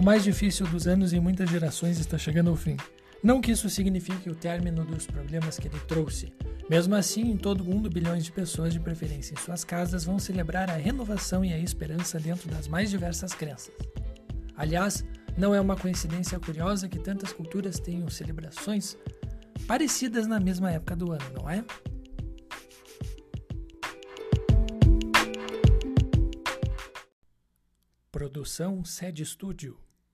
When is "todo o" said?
7.36-7.64